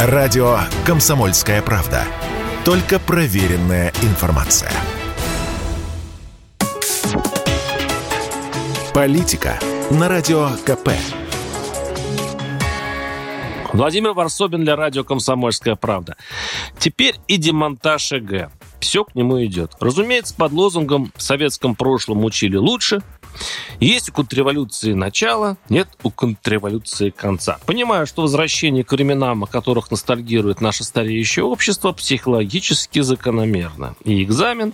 [0.00, 2.04] Радио «Комсомольская правда».
[2.64, 4.70] Только проверенная информация.
[8.94, 9.58] Политика
[9.90, 10.90] на Радио КП.
[13.72, 16.16] Владимир Варсобин для радио «Комсомольская правда».
[16.78, 18.52] Теперь и демонтаж ЭГ.
[18.78, 19.72] Все к нему идет.
[19.80, 23.02] Разумеется, под лозунгом «В советском прошлом учили лучше»,
[23.80, 27.58] есть у контрреволюции начало, нет у контрреволюции конца.
[27.66, 33.94] Понимаю, что возвращение к временам, о которых ностальгирует наше стареющее общество, психологически закономерно.
[34.04, 34.72] И экзамен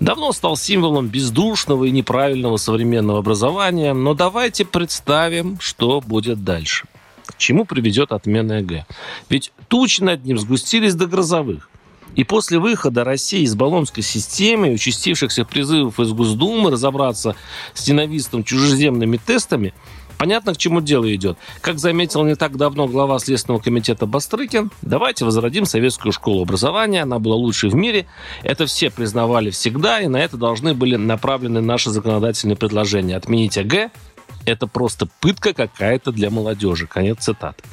[0.00, 6.86] давно стал символом бездушного и неправильного современного образования, но давайте представим, что будет дальше.
[7.26, 8.86] К чему приведет отмена ЕГЭ?
[9.30, 11.70] Ведь тучи над ним сгустились до грозовых.
[12.14, 17.34] И после выхода России из болонской системы участившихся призывов из Госдумы разобраться
[17.74, 19.74] с ненавистными чужеземными тестами,
[20.16, 21.38] Понятно, к чему дело идет.
[21.60, 27.18] Как заметил не так давно глава Следственного комитета Бастрыкин, давайте возродим советскую школу образования, она
[27.18, 28.06] была лучшей в мире.
[28.42, 33.16] Это все признавали всегда, и на это должны быть направлены наши законодательные предложения.
[33.16, 33.90] Отменить ЕГЭ–
[34.46, 36.86] это просто пытка какая-то для молодежи.
[36.86, 37.64] Конец цитаты.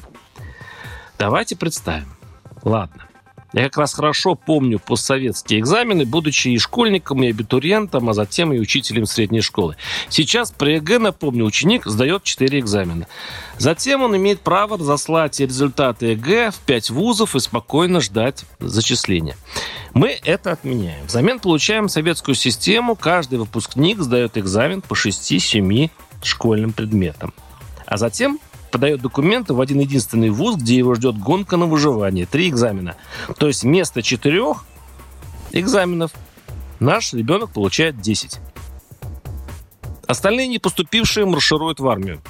[1.18, 2.12] Давайте представим.
[2.64, 3.06] Ладно.
[3.52, 8.58] Я как раз хорошо помню постсоветские экзамены, будучи и школьником, и абитуриентом, а затем и
[8.58, 9.76] учителем средней школы.
[10.08, 13.06] Сейчас при ЕГЭ, напомню, ученик сдает 4 экзамена.
[13.58, 19.36] Затем он имеет право разослать результаты ЕГЭ в 5 вузов и спокойно ждать зачисления.
[19.92, 21.06] Мы это отменяем.
[21.06, 22.96] Взамен получаем советскую систему.
[22.96, 25.90] Каждый выпускник сдает экзамен по 6-7
[26.22, 27.34] школьным предметам.
[27.84, 28.38] А затем
[28.72, 32.26] подает документы в один единственный вуз, где его ждет гонка на выживание.
[32.26, 32.96] Три экзамена.
[33.38, 34.64] То есть вместо четырех
[35.52, 36.10] экзаменов
[36.80, 38.40] наш ребенок получает 10.
[40.06, 42.20] Остальные не поступившие маршируют в армию.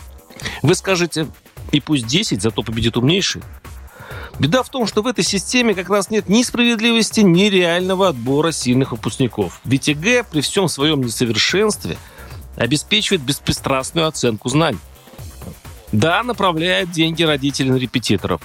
[0.63, 1.29] Вы скажете,
[1.71, 3.43] и пусть 10, зато победит умнейший.
[4.39, 8.51] Беда в том, что в этой системе как раз нет ни справедливости, ни реального отбора
[8.51, 9.61] сильных выпускников.
[9.65, 11.97] Ведь ЕГЭ при всем своем несовершенстве
[12.57, 14.79] обеспечивает беспристрастную оценку знаний.
[15.93, 18.41] Да, направляют деньги родители на репетиторов,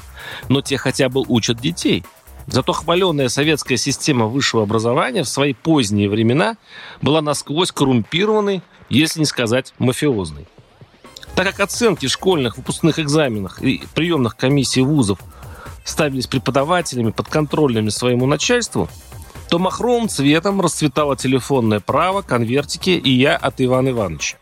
[0.50, 2.04] но те хотя бы учат детей.
[2.48, 6.56] Зато хваленая советская система высшего образования в свои поздние времена
[7.02, 10.48] была насквозь коррумпированной, если не сказать мафиозной.
[11.36, 15.20] Так как оценки школьных выпускных экзаменах и приемных комиссий вузов
[15.84, 18.90] ставились преподавателями подконтрольными своему начальству,
[19.50, 24.38] то махровым цветом расцветало телефонное право, конвертики и я от Ивана Ивановича.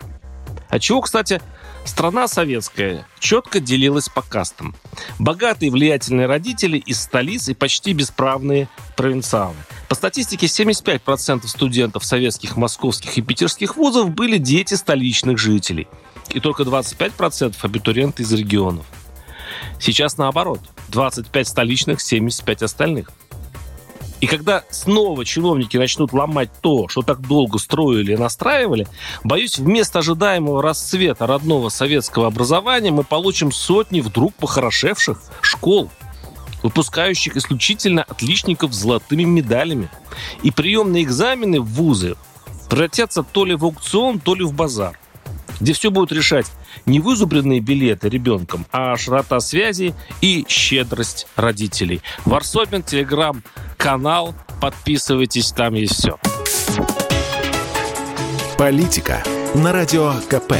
[0.69, 1.41] А чего, кстати,
[1.83, 4.75] Страна советская четко делилась по кастам.
[5.19, 9.55] Богатые влиятельные родители из столиц и почти бесправные провинциалы.
[9.89, 15.87] По статистике, 75% студентов советских, московских и питерских вузов были дети столичных жителей.
[16.29, 18.85] И только 25% абитуриенты из регионов.
[19.79, 20.61] Сейчас наоборот.
[20.89, 23.11] 25 столичных, 75 остальных–
[24.25, 28.87] и когда снова чиновники начнут ломать то, что так долго строили и настраивали,
[29.23, 35.91] боюсь, вместо ожидаемого расцвета родного советского образования мы получим сотни вдруг похорошевших школ,
[36.63, 39.89] выпускающих исключительно отличников с золотыми медалями.
[40.41, 42.15] И приемные экзамены в вузы
[42.67, 44.97] превратятся то ли в аукцион, то ли в базар
[45.59, 46.47] где все будут решать
[46.85, 52.01] не вызубренные билеты ребенком, а широта связи и щедрость родителей.
[52.25, 53.41] Варсобин, Телеграм,
[53.77, 54.33] канал.
[54.61, 56.17] Подписывайтесь, там есть все.
[58.57, 59.21] Политика
[59.53, 60.53] на радио КП.